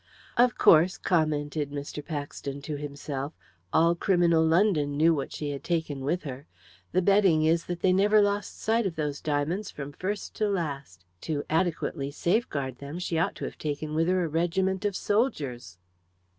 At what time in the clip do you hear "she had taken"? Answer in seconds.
5.31-5.99